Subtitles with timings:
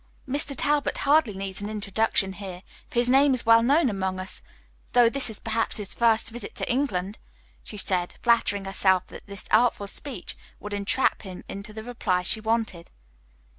[0.27, 0.55] "Mr.
[0.57, 4.41] Talbot hardly needs an introduction here, for his name is well known among us,
[4.93, 7.19] though this is perhaps his first visit to England?"
[7.63, 12.41] she said, flattering herself that this artful speech would entrap him into the reply she
[12.41, 12.89] wanted.